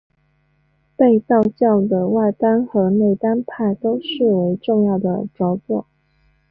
[0.95, 5.85] 被道教的外丹和内丹派都视为重要的着作。